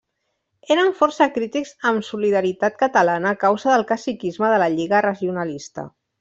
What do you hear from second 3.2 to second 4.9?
a causa del caciquisme de la